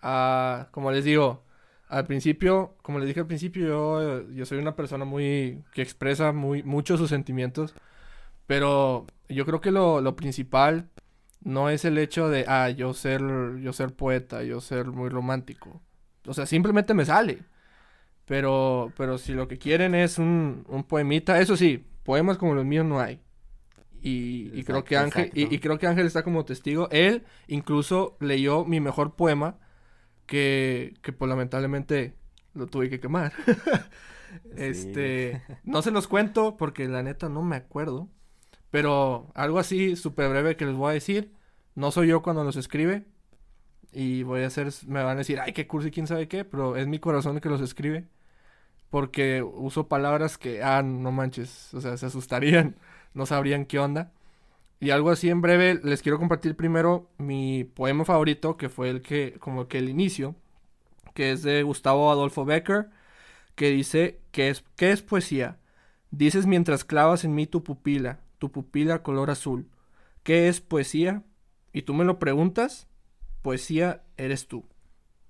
Ah, 0.00 0.70
como 0.72 0.90
les 0.90 1.04
digo, 1.04 1.44
al 1.92 2.06
principio, 2.06 2.74
como 2.82 2.98
les 2.98 3.08
dije 3.08 3.20
al 3.20 3.26
principio, 3.26 3.66
yo, 3.66 4.30
yo 4.30 4.46
soy 4.46 4.58
una 4.58 4.76
persona 4.76 5.04
muy 5.04 5.62
que 5.74 5.82
expresa 5.82 6.32
muy 6.32 6.62
mucho 6.62 6.96
sus 6.96 7.10
sentimientos, 7.10 7.74
pero 8.46 9.06
yo 9.28 9.46
creo 9.46 9.60
que 9.60 9.70
lo, 9.70 10.00
lo 10.00 10.16
principal 10.16 10.88
no 11.40 11.70
es 11.70 11.84
el 11.84 11.98
hecho 11.98 12.28
de 12.28 12.44
ah, 12.48 12.70
yo 12.70 12.94
ser 12.94 13.22
yo 13.60 13.72
ser 13.72 13.94
poeta, 13.94 14.42
yo 14.42 14.60
ser 14.60 14.86
muy 14.86 15.10
romántico. 15.10 15.82
O 16.26 16.34
sea, 16.34 16.46
simplemente 16.46 16.94
me 16.94 17.04
sale. 17.04 17.40
Pero, 18.26 18.92
pero 18.96 19.18
si 19.18 19.34
lo 19.34 19.48
que 19.48 19.58
quieren 19.58 19.94
es 19.94 20.18
un, 20.18 20.64
un 20.68 20.84
poemita, 20.84 21.40
eso 21.40 21.56
sí, 21.56 21.84
poemas 22.04 22.38
como 22.38 22.54
los 22.54 22.64
míos 22.64 22.86
no 22.86 23.00
hay. 23.00 23.20
Y, 24.04 24.64
creo 24.64 24.82
que 24.82 24.96
Ángel, 24.96 25.30
y, 25.32 25.58
creo 25.58 25.78
que 25.78 25.86
Ángel 25.86 26.06
está 26.06 26.24
como 26.24 26.44
testigo. 26.44 26.88
Él 26.90 27.24
incluso 27.46 28.16
leyó 28.20 28.64
mi 28.64 28.80
mejor 28.80 29.14
poema, 29.14 29.58
que, 30.26 30.94
que 31.02 31.12
pues 31.12 31.28
lamentablemente 31.28 32.16
lo 32.54 32.66
tuve 32.66 32.90
que 32.90 33.00
quemar. 33.00 33.32
Este, 34.56 35.42
no 35.64 35.82
se 35.82 35.90
los 35.90 36.08
cuento 36.08 36.56
porque 36.56 36.88
la 36.88 37.02
neta 37.02 37.28
no 37.28 37.42
me 37.42 37.56
acuerdo. 37.56 38.08
Pero 38.70 39.30
algo 39.34 39.58
así 39.58 39.96
súper 39.96 40.30
breve 40.30 40.56
que 40.56 40.66
les 40.66 40.74
voy 40.76 40.90
a 40.90 40.94
decir. 40.94 41.32
No 41.74 41.90
soy 41.90 42.08
yo 42.08 42.22
cuando 42.22 42.44
los 42.44 42.56
escribe. 42.56 43.06
Y 43.92 44.22
voy 44.22 44.42
a 44.42 44.46
hacer, 44.48 44.72
me 44.86 45.02
van 45.02 45.16
a 45.16 45.20
decir, 45.20 45.40
ay, 45.40 45.52
qué 45.52 45.66
curso 45.66 45.88
y 45.88 45.90
quién 45.90 46.06
sabe 46.06 46.28
qué. 46.28 46.44
Pero 46.44 46.76
es 46.76 46.86
mi 46.86 46.98
corazón 46.98 47.36
el 47.36 47.42
que 47.42 47.48
los 47.50 47.60
escribe. 47.60 48.08
Porque 48.90 49.42
uso 49.42 49.88
palabras 49.88 50.38
que, 50.38 50.62
ah, 50.62 50.82
no 50.82 51.12
manches. 51.12 51.72
O 51.74 51.80
sea, 51.80 51.96
se 51.96 52.06
asustarían. 52.06 52.76
No 53.14 53.26
sabrían 53.26 53.66
qué 53.66 53.78
onda. 53.78 54.10
Y 54.82 54.90
algo 54.90 55.10
así 55.10 55.30
en 55.30 55.40
breve, 55.40 55.78
les 55.84 56.02
quiero 56.02 56.18
compartir 56.18 56.56
primero 56.56 57.08
mi 57.16 57.62
poema 57.62 58.04
favorito, 58.04 58.56
que 58.56 58.68
fue 58.68 58.90
el 58.90 59.00
que, 59.00 59.34
como 59.38 59.68
que 59.68 59.78
el 59.78 59.88
inicio, 59.88 60.34
que 61.14 61.30
es 61.30 61.44
de 61.44 61.62
Gustavo 61.62 62.10
Adolfo 62.10 62.44
Becker, 62.44 62.90
que 63.54 63.70
dice, 63.70 64.18
que 64.32 64.48
es, 64.48 64.64
¿qué 64.74 64.90
es 64.90 65.00
poesía? 65.00 65.60
Dices 66.10 66.46
mientras 66.46 66.84
clavas 66.84 67.22
en 67.22 67.32
mí 67.32 67.46
tu 67.46 67.62
pupila, 67.62 68.18
tu 68.38 68.50
pupila 68.50 69.04
color 69.04 69.30
azul. 69.30 69.68
¿Qué 70.24 70.48
es 70.48 70.60
poesía? 70.60 71.22
Y 71.72 71.82
tú 71.82 71.94
me 71.94 72.04
lo 72.04 72.18
preguntas, 72.18 72.88
poesía 73.40 74.02
eres 74.16 74.48
tú. 74.48 74.64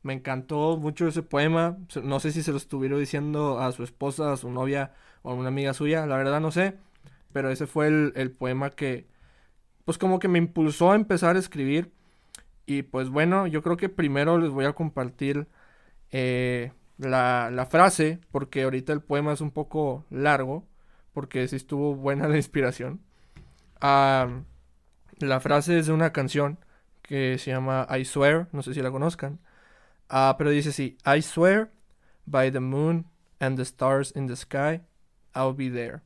Me 0.03 0.15
encantó 0.15 0.79
mucho 0.79 1.07
ese 1.09 1.23
poema. 1.23 1.77
No 2.03 2.21
sé 2.21 2.33
si 2.33 2.43
se 2.43 2.53
lo 2.53 2.57
estuviera 2.57 2.97
diciendo 2.97 3.61
a 3.61 3.71
su 3.73 3.85
esposa, 3.85 4.33
a 4.33 4.39
su 4.39 4.51
novia 4.51 4.95
o 5.21 5.31
a 5.31 5.35
una 5.35 5.49
amiga 5.49 5.75
suya. 5.75 6.07
La 6.07 6.17
verdad 6.17 6.41
no 6.41 6.53
sé. 6.53 6.79
Pero 7.35 7.51
ese 7.51 7.67
fue 7.67 7.89
el, 7.89 8.31
poema 8.31 8.71
que, 8.71 9.07
pues 9.85 9.99
como 9.99 10.19
que 10.19 10.29
me 10.29 10.39
impulsó 10.39 10.93
a 10.93 10.97
empezar 10.97 11.37
a 11.37 11.39
escribir. 11.39 11.93
Y 12.67 12.83
pues 12.83 13.09
bueno, 13.11 13.47
yo 13.47 13.63
creo 13.63 13.77
que 13.77 13.89
primero 13.89 14.39
les 14.39 14.51
voy 14.51 14.65
a 14.65 14.73
compartir 14.73 15.49
eh, 16.11 16.73
la, 16.99 17.67
frase, 17.71 18.21
porque 18.31 18.63
ahorita 18.63 18.93
el 18.93 19.03
poema 19.03 19.33
es 19.33 19.41
un 19.41 19.51
poco 19.51 20.05
largo, 20.11 20.67
porque 21.13 21.47
sí 21.49 21.57
estuvo 21.57 21.95
buena 21.95 22.29
la 22.29 22.37
inspiración. 22.37 23.01
la 23.81 25.41
frase 25.41 25.79
es 25.79 25.87
de 25.87 25.93
una 25.93 26.13
canción 26.13 26.59
que 27.03 27.39
se 27.39 27.51
llama 27.51 27.87
I 27.91 28.05
Swear, 28.05 28.49
no 28.53 28.63
sé 28.63 28.75
si 28.75 28.83
la 28.83 28.91
conozcan. 28.91 29.41
Ah, 30.09 30.35
pero 30.39 30.51
dice 30.51 30.71
así, 30.71 30.99
I 31.05 31.23
swear 31.23 31.71
by 32.27 32.51
the 32.51 32.61
moon 32.61 33.07
and 33.41 33.57
the 33.57 33.65
stars 33.65 34.13
in 34.15 34.27
the 34.27 34.37
sky, 34.37 34.81
I'll 35.35 35.55
be 35.55 35.71
there. 35.71 36.03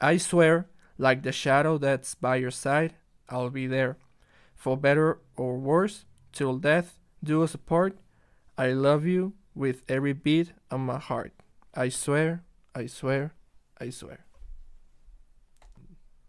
I 0.00 0.18
swear, 0.18 0.68
like 1.00 1.22
the 1.22 1.32
shadow 1.32 1.78
that's 1.78 2.14
by 2.14 2.36
your 2.36 2.50
side, 2.50 2.94
I'll 3.28 3.50
be 3.50 3.66
there. 3.66 3.96
For 4.54 4.76
better 4.76 5.18
or 5.36 5.56
worse, 5.56 6.04
till 6.32 6.58
death 6.58 6.98
do 7.24 7.42
us 7.42 7.54
apart, 7.54 7.98
I 8.58 8.72
love 8.72 9.06
you 9.06 9.32
with 9.54 9.82
every 9.88 10.12
beat 10.12 10.52
of 10.70 10.80
my 10.80 10.98
heart. 10.98 11.32
I 11.74 11.88
swear, 11.88 12.44
I 12.74 12.86
swear, 12.86 13.32
I 13.80 13.90
swear. 13.90 14.26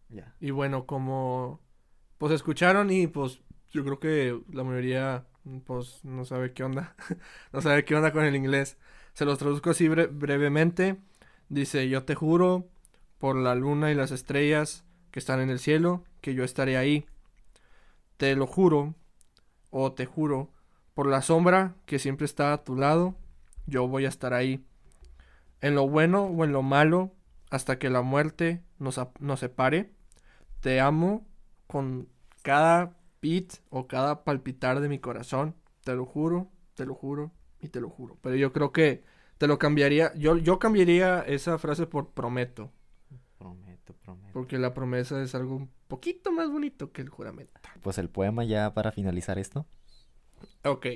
Yeah. 0.10 0.34
Y 0.40 0.52
bueno, 0.52 0.86
como 0.86 1.60
pues 2.18 2.32
escucharon 2.34 2.92
y 2.92 3.08
pues 3.08 3.40
yo 3.72 3.84
creo 3.84 4.00
que 4.00 4.40
la 4.54 4.64
mayoría 4.64 5.26
pues 5.66 6.00
no 6.04 6.24
sabe 6.24 6.54
qué 6.54 6.64
onda, 6.64 6.96
no 7.54 7.62
sabe 7.62 7.84
qué 7.84 7.96
onda 7.96 8.12
con 8.14 8.24
el 8.24 8.36
inglés. 8.36 8.78
Se 9.14 9.26
los 9.26 9.38
traduzco 9.38 9.72
así 9.72 9.90
brevemente. 9.90 10.96
Dice, 11.50 11.90
yo 11.90 12.04
te 12.04 12.16
juro 12.16 12.70
por 13.22 13.36
la 13.36 13.54
luna 13.54 13.92
y 13.92 13.96
las 13.96 14.10
estrellas 14.10 14.84
que 15.12 15.20
están 15.20 15.42
en 15.42 15.52
el 15.52 15.60
cielo, 15.60 16.04
que 16.22 16.34
yo 16.34 16.44
estaré 16.44 16.76
ahí. 16.76 17.06
Te 18.18 18.36
lo 18.36 18.48
juro, 18.48 18.96
o 19.70 19.92
te 19.92 20.08
juro, 20.08 20.50
por 20.96 21.06
la 21.06 21.22
sombra 21.22 21.76
que 21.86 22.00
siempre 22.00 22.26
está 22.26 22.52
a 22.52 22.64
tu 22.64 22.76
lado, 22.76 23.14
yo 23.68 23.88
voy 23.88 24.06
a 24.06 24.10
estar 24.10 24.34
ahí. 24.34 24.66
En 25.62 25.76
lo 25.76 25.88
bueno 25.88 26.24
o 26.24 26.44
en 26.44 26.52
lo 26.52 26.64
malo, 26.64 27.12
hasta 27.52 27.78
que 27.78 27.92
la 27.92 28.02
muerte 28.02 28.64
nos, 28.80 29.00
nos 29.20 29.40
separe, 29.40 29.92
te 30.60 30.80
amo 30.80 31.28
con 31.68 32.10
cada 32.42 32.98
beat 33.22 33.60
o 33.70 33.88
cada 33.88 34.24
palpitar 34.24 34.80
de 34.80 34.90
mi 34.90 34.98
corazón. 34.98 35.54
Te 35.84 35.94
lo 35.94 36.08
juro, 36.08 36.50
te 36.74 36.88
lo 36.88 36.96
juro 36.96 37.32
y 37.60 37.68
te 37.68 37.82
lo 37.82 37.90
juro. 37.92 38.18
Pero 38.24 38.36
yo 38.36 38.52
creo 38.52 38.72
que 38.72 39.04
te 39.38 39.46
lo 39.46 39.60
cambiaría. 39.60 40.12
Yo, 40.16 40.38
yo 40.38 40.58
cambiaría 40.58 41.22
esa 41.22 41.60
frase 41.60 41.86
por 41.86 42.10
prometo. 42.14 42.72
Porque 44.34 44.58
la 44.58 44.74
promesa 44.74 45.22
es 45.22 45.36
algo 45.36 45.56
un 45.56 45.70
poquito 45.88 46.32
más 46.32 46.50
bonito 46.50 46.92
que 46.92 47.02
el 47.02 47.10
juramento. 47.10 47.60
Pues 47.82 47.98
el 47.98 48.10
poema 48.10 48.44
ya 48.44 48.74
para 48.74 48.92
finalizar 48.92 49.38
esto. 49.38 49.66
Ok. 50.64 50.88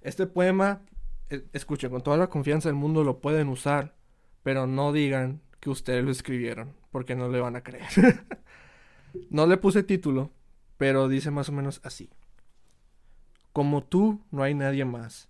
Este 0.00 0.26
poema, 0.26 0.82
e, 1.30 1.44
escuchen, 1.52 1.90
con 1.90 2.02
toda 2.02 2.16
la 2.16 2.28
confianza 2.28 2.68
del 2.68 2.76
mundo 2.76 3.04
lo 3.04 3.20
pueden 3.20 3.48
usar, 3.48 3.94
pero 4.42 4.66
no 4.66 4.92
digan 4.92 5.40
que 5.60 5.70
ustedes 5.70 6.04
lo 6.04 6.10
escribieron, 6.10 6.74
porque 6.90 7.16
no 7.16 7.28
le 7.28 7.40
van 7.40 7.56
a 7.56 7.62
creer. 7.62 7.86
no 9.30 9.46
le 9.46 9.56
puse 9.56 9.82
título, 9.82 10.30
pero 10.76 11.08
dice 11.08 11.30
más 11.30 11.48
o 11.48 11.52
menos 11.52 11.80
así. 11.82 12.10
Como 13.52 13.82
tú 13.82 14.22
no 14.30 14.42
hay 14.42 14.54
nadie 14.54 14.84
más. 14.84 15.28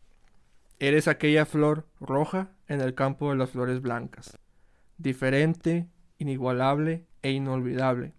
Eres 0.78 1.08
aquella 1.08 1.46
flor 1.46 1.86
roja 2.00 2.50
en 2.68 2.80
el 2.80 2.94
campo 2.94 3.30
de 3.30 3.36
las 3.36 3.50
flores 3.50 3.80
blancas. 3.80 4.38
Diferente, 4.98 5.86
inigualable 6.18 7.06
e 7.22 7.32
inolvidable. 7.32 8.14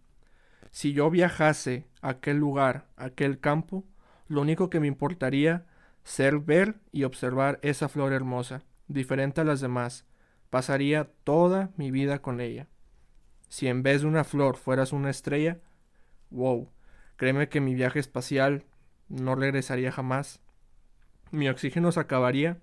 Si 0.72 0.94
yo 0.94 1.10
viajase 1.10 1.88
a 2.02 2.10
aquel 2.10 2.38
lugar, 2.38 2.88
a 2.98 3.06
aquel 3.06 3.40
campo, 3.40 3.86
lo 4.28 4.42
único 4.42 4.70
que 4.70 4.80
me 4.80 4.88
importaría 4.88 5.66
ser 6.04 6.40
ver 6.40 6.80
y 6.92 7.04
observar 7.04 7.60
esa 7.62 7.90
flor 7.90 8.14
hermosa, 8.14 8.64
diferente 8.88 9.42
a 9.42 9.44
las 9.44 9.62
demás. 9.62 10.06
Pasaría 10.50 11.10
toda 11.24 11.72
mi 11.76 11.92
vida 11.92 12.22
con 12.22 12.40
ella. 12.40 12.68
Si 13.50 13.68
en 13.68 13.84
vez 13.84 14.02
de 14.02 14.08
una 14.08 14.24
flor 14.24 14.58
fueras 14.58 14.94
una 14.94 15.10
estrella, 15.10 15.60
wow, 16.30 16.70
Créeme 17.18 17.50
que 17.50 17.62
mi 17.62 17.74
viaje 17.74 18.00
espacial 18.00 18.64
no 19.10 19.36
regresaría 19.36 19.92
jamás. 19.92 20.40
Mi 21.32 21.50
oxígeno 21.50 21.92
se 21.92 22.00
acabaría, 22.00 22.60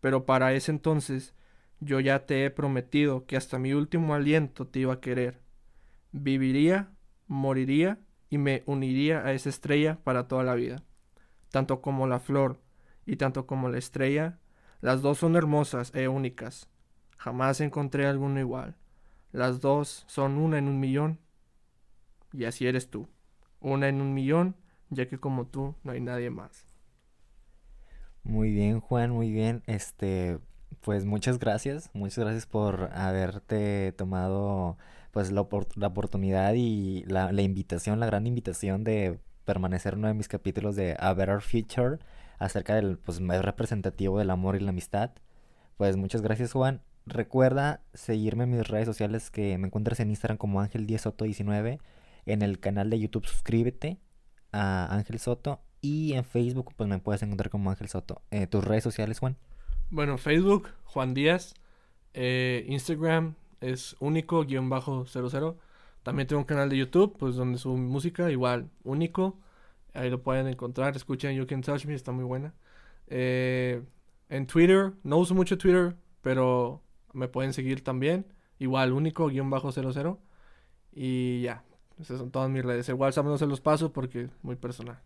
pero 0.00 0.26
para 0.26 0.52
ese 0.52 0.72
entonces 0.72 1.32
yo 1.80 2.00
ya 2.00 2.26
te 2.26 2.44
he 2.44 2.50
prometido 2.50 3.26
que 3.26 3.36
hasta 3.36 3.58
mi 3.58 3.72
último 3.72 4.14
aliento 4.14 4.66
te 4.66 4.80
iba 4.80 4.94
a 4.94 5.00
querer. 5.00 5.40
Viviría, 6.12 6.90
moriría 7.26 7.98
y 8.30 8.38
me 8.38 8.62
uniría 8.66 9.24
a 9.24 9.32
esa 9.32 9.48
estrella 9.48 9.98
para 10.04 10.28
toda 10.28 10.44
la 10.44 10.54
vida, 10.54 10.82
tanto 11.50 11.80
como 11.80 12.06
la 12.06 12.20
flor 12.20 12.60
y 13.06 13.16
tanto 13.16 13.46
como 13.46 13.68
la 13.68 13.78
estrella, 13.78 14.38
las 14.80 15.02
dos 15.02 15.18
son 15.18 15.36
hermosas 15.36 15.92
e 15.94 16.08
únicas. 16.08 16.68
Jamás 17.16 17.60
encontré 17.60 18.06
alguno 18.06 18.38
igual. 18.38 18.76
Las 19.32 19.60
dos 19.60 20.04
son 20.06 20.38
una 20.38 20.58
en 20.58 20.68
un 20.68 20.78
millón. 20.78 21.18
Y 22.32 22.44
así 22.44 22.66
eres 22.66 22.90
tú. 22.90 23.08
Una 23.60 23.88
en 23.88 24.00
un 24.00 24.14
millón, 24.14 24.56
ya 24.90 25.08
que 25.08 25.18
como 25.18 25.46
tú 25.46 25.74
no 25.82 25.92
hay 25.92 26.00
nadie 26.00 26.30
más. 26.30 26.66
Muy 28.22 28.52
bien, 28.52 28.80
Juan, 28.80 29.10
muy 29.10 29.32
bien. 29.32 29.62
Este, 29.66 30.38
pues 30.80 31.04
muchas 31.04 31.38
gracias. 31.38 31.90
Muchas 31.92 32.18
gracias 32.18 32.46
por 32.46 32.90
haberte 32.92 33.92
tomado 33.92 34.76
pues 35.10 35.32
la, 35.32 35.46
la 35.76 35.86
oportunidad 35.86 36.54
y 36.54 37.04
la, 37.06 37.32
la 37.32 37.42
invitación, 37.42 38.00
la 38.00 38.06
gran 38.06 38.26
invitación 38.26 38.84
de 38.84 39.18
permanecer 39.44 39.94
uno 39.94 40.08
de 40.08 40.14
mis 40.14 40.28
capítulos 40.28 40.76
de 40.76 40.96
A 40.98 41.14
Better 41.14 41.40
Future 41.40 41.98
acerca 42.38 42.74
del 42.74 42.98
pues 42.98 43.20
más 43.20 43.44
representativo 43.44 44.18
del 44.18 44.30
amor 44.30 44.56
y 44.56 44.60
la 44.60 44.70
amistad. 44.70 45.10
Pues 45.76 45.96
muchas 45.96 46.22
gracias 46.22 46.52
Juan. 46.52 46.82
Recuerda 47.06 47.80
seguirme 47.94 48.44
en 48.44 48.50
mis 48.50 48.68
redes 48.68 48.86
sociales 48.86 49.30
que 49.30 49.56
me 49.58 49.68
encuentras 49.68 50.00
en 50.00 50.10
Instagram 50.10 50.36
como 50.36 50.60
Ángel 50.60 50.86
10 50.86 51.00
Soto 51.00 51.24
19, 51.24 51.80
en 52.26 52.42
el 52.42 52.60
canal 52.60 52.90
de 52.90 52.98
YouTube 52.98 53.26
suscríbete 53.26 53.98
a 54.52 54.94
Ángel 54.94 55.18
Soto 55.18 55.62
y 55.80 56.12
en 56.12 56.24
Facebook 56.24 56.74
pues 56.76 56.88
me 56.88 56.98
puedes 56.98 57.22
encontrar 57.22 57.50
como 57.50 57.70
Ángel 57.70 57.88
Soto. 57.88 58.22
Eh, 58.30 58.46
¿Tus 58.46 58.62
redes 58.62 58.84
sociales 58.84 59.18
Juan? 59.18 59.36
Bueno, 59.90 60.18
Facebook 60.18 60.68
Juan 60.84 61.14
Díaz, 61.14 61.54
eh, 62.12 62.66
Instagram 62.68 63.36
es 63.60 63.96
único-00. 64.00 65.56
También 66.02 66.28
tengo 66.28 66.40
un 66.40 66.46
canal 66.46 66.68
de 66.68 66.76
YouTube, 66.76 67.16
pues 67.18 67.36
donde 67.36 67.58
subo 67.58 67.76
música, 67.76 68.30
igual, 68.30 68.70
único. 68.84 69.38
Ahí 69.94 70.10
lo 70.10 70.22
pueden 70.22 70.46
encontrar. 70.46 70.94
Escuchen 70.94 71.34
You 71.36 71.46
Can 71.46 71.62
Touch 71.62 71.86
Me, 71.86 71.94
está 71.94 72.12
muy 72.12 72.24
buena. 72.24 72.54
Eh, 73.06 73.82
en 74.28 74.46
Twitter, 74.46 74.92
no 75.04 75.16
uso 75.16 75.34
mucho 75.34 75.56
Twitter, 75.56 75.96
pero 76.20 76.82
me 77.14 77.28
pueden 77.28 77.54
seguir 77.54 77.82
también. 77.82 78.26
Igual, 78.58 78.92
único, 78.92 79.28
guion 79.28 79.48
bajo 79.48 79.72
00. 79.72 80.20
Y 80.92 81.42
ya, 81.42 81.64
esas 81.98 82.18
son 82.18 82.30
todas 82.30 82.50
mis 82.50 82.64
redes. 82.64 82.88
Igual 82.90 83.14
no 83.24 83.38
se 83.38 83.46
los 83.46 83.60
paso 83.62 83.92
porque 83.92 84.24
es 84.24 84.30
muy 84.42 84.56
personal. 84.56 85.00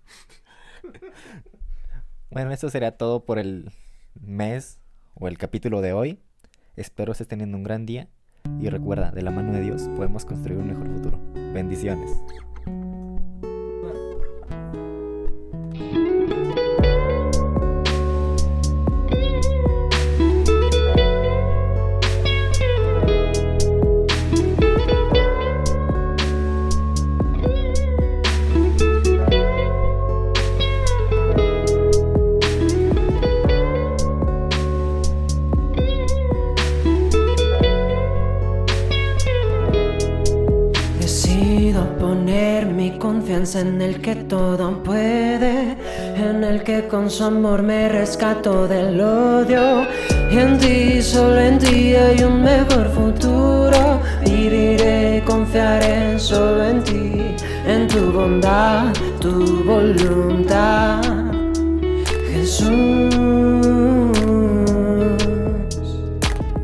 bueno, 2.31 2.51
eso 2.53 2.69
sería 2.69 2.97
todo 2.97 3.25
por 3.25 3.39
el 3.39 3.71
mes 4.21 4.79
o 5.15 5.29
el 5.29 5.39
capítulo 5.39 5.81
de 5.81 5.93
hoy. 5.93 6.19
Espero 6.77 7.13
estés 7.13 7.29
teniendo 7.29 7.57
un 7.57 7.65
gran 7.65 7.87
día. 7.87 8.09
Y 8.61 8.69
recuerda, 8.69 9.13
de 9.13 9.23
la 9.23 9.31
mano 9.31 9.53
de 9.53 9.61
Dios 9.61 9.89
podemos 9.97 10.25
construir 10.25 10.59
un 10.59 10.69
mejor 10.69 10.89
futuro. 10.89 11.19
Bendiciones. 11.53 12.11
En 43.63 43.81
el 43.81 44.01
que 44.01 44.17
todo 44.17 44.83
puede, 44.83 45.77
en 46.17 46.43
el 46.43 46.65
que 46.65 46.89
con 46.89 47.09
su 47.09 47.23
amor 47.25 47.63
me 47.63 47.89
rescato 47.89 48.67
del 48.67 49.01
odio. 49.01 49.87
Y 50.33 50.39
en 50.39 50.59
ti, 50.59 51.01
solo 51.01 51.39
en 51.39 51.59
ti 51.59 51.95
hay 51.95 52.25
un 52.25 52.43
mejor 52.43 52.89
futuro. 52.91 54.01
Viviré, 54.25 55.23
confiaré 55.25 56.19
solo 56.19 56.65
en 56.65 56.83
ti, 56.83 57.37
en 57.65 57.87
tu 57.87 58.11
bondad, 58.11 58.93
tu 59.21 59.63
voluntad. 59.65 61.01
Jesús, 62.33 63.15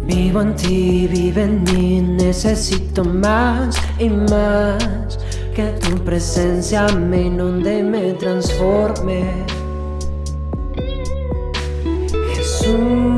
vivo 0.05 0.43
en 0.43 0.57
ti, 0.57 1.09
vive 1.13 1.45
en 1.45 1.63
mí, 1.63 2.01
necesito 2.01 3.05
más 3.05 3.77
y 4.01 4.09
más 4.09 5.18
que 5.59 5.73
tu 5.81 6.05
presencia 6.05 6.87
me 6.87 7.23
inunde 7.23 7.83
me 7.83 8.13
transforme. 8.13 9.25
Jesús. 12.33 13.09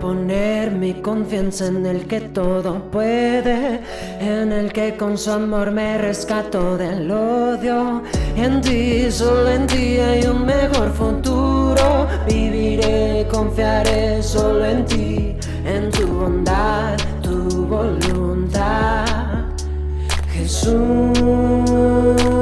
poner 0.00 0.55
mi 0.70 0.94
confianza 0.94 1.66
en 1.66 1.86
el 1.86 2.06
que 2.06 2.20
todo 2.20 2.90
puede, 2.90 3.80
en 4.20 4.52
el 4.52 4.72
que 4.72 4.96
con 4.96 5.16
su 5.16 5.30
amor 5.30 5.70
me 5.70 5.98
rescato 5.98 6.76
del 6.76 7.10
odio. 7.10 8.02
En 8.36 8.60
ti, 8.60 9.10
solo 9.10 9.50
en 9.50 9.66
ti 9.66 9.98
hay 9.98 10.26
un 10.26 10.44
mejor 10.44 10.92
futuro. 10.92 12.06
Viviré, 12.26 13.26
confiaré 13.30 14.22
solo 14.22 14.64
en 14.64 14.84
ti, 14.84 15.36
en 15.64 15.90
tu 15.90 16.06
bondad, 16.06 16.96
tu 17.22 17.66
voluntad. 17.66 19.04
Jesús. 20.32 22.35